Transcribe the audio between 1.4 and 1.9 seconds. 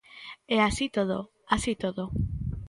así